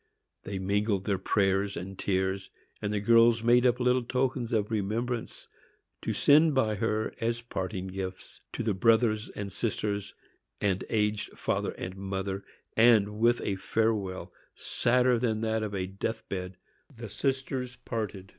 [0.45, 2.49] They mingled their prayers and tears,
[2.81, 5.47] and the girls made up little tokens of remembrance
[6.01, 10.15] to send by her as parting gifts to their brothers and sisters
[10.59, 12.43] and aged father and mother,
[12.75, 16.57] and with a farewell sadder than that of a death bed
[16.91, 18.29] the sisters parted.